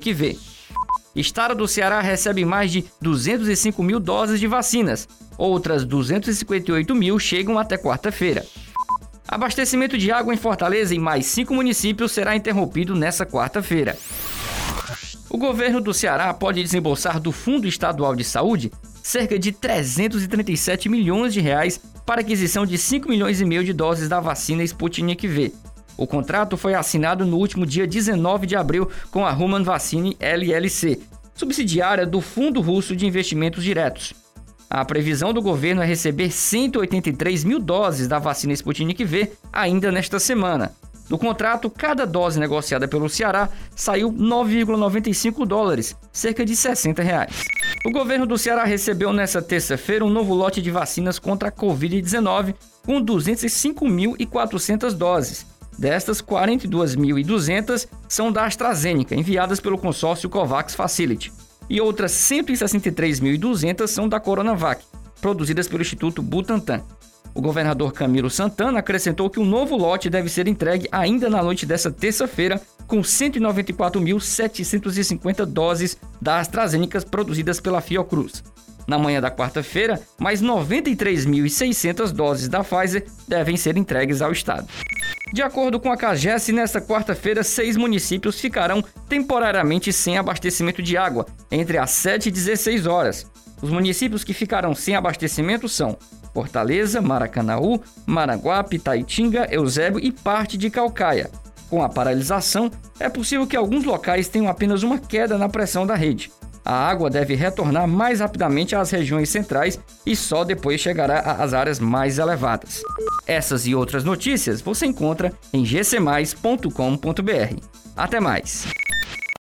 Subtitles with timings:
[0.00, 0.36] que vê.
[1.14, 5.08] Estado do Ceará recebe mais de 205 mil doses de vacinas.
[5.36, 8.44] Outras 258 mil chegam até quarta-feira.
[9.26, 13.96] Abastecimento de água em Fortaleza em mais cinco municípios será interrompido nesta quarta-feira.
[15.28, 18.72] O governo do Ceará pode desembolsar do Fundo Estadual de Saúde
[19.02, 24.08] cerca de 337 milhões de reais para aquisição de 5 milhões e meio de doses
[24.08, 25.52] da vacina Sputnik V.
[26.00, 30.98] O contrato foi assinado no último dia 19 de abril com a Human Vaccine LLC,
[31.34, 34.14] subsidiária do Fundo Russo de Investimentos Diretos.
[34.70, 40.18] A previsão do governo é receber 183 mil doses da vacina Sputnik V ainda nesta
[40.18, 40.72] semana.
[41.10, 47.44] No contrato, cada dose negociada pelo Ceará saiu 9,95 dólares, cerca de 60 reais.
[47.84, 52.54] O governo do Ceará recebeu nesta terça-feira um novo lote de vacinas contra a Covid-19
[52.86, 55.49] com 205.400 doses.
[55.80, 61.32] Destas, 42.200 são da AstraZeneca, enviadas pelo consórcio COVAX Facility,
[61.70, 64.84] e outras 163.200 são da Coronavac,
[65.22, 66.82] produzidas pelo Instituto Butantan.
[67.32, 71.64] O governador Camilo Santana acrescentou que um novo lote deve ser entregue ainda na noite
[71.64, 78.44] desta terça-feira, com 194.750 doses da AstraZeneca produzidas pela Fiocruz.
[78.86, 84.68] Na manhã da quarta-feira, mais 93.600 doses da Pfizer devem ser entregues ao estado.
[85.32, 91.24] De acordo com a CAGES, nesta quarta-feira, seis municípios ficarão temporariamente sem abastecimento de água,
[91.52, 93.26] entre as 7 e 16 horas.
[93.62, 95.96] Os municípios que ficarão sem abastecimento são
[96.34, 101.30] Fortaleza, Maracanaú, Maranguape, Taitinga, Eusébio e parte de Calcaia.
[101.68, 105.94] Com a paralisação, é possível que alguns locais tenham apenas uma queda na pressão da
[105.94, 106.32] rede.
[106.70, 109.76] A água deve retornar mais rapidamente às regiões centrais
[110.06, 112.80] e só depois chegará às áreas mais elevadas.
[113.26, 117.56] Essas e outras notícias você encontra em gcmais.com.br.
[117.96, 118.68] Até mais!